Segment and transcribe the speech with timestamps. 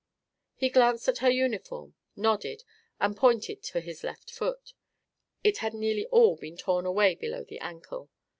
[0.55, 2.63] He glanced at her uniform, nodded,
[2.99, 4.73] and pointed to his left foot.
[5.43, 8.09] It had nearly all been torn away below the ankle.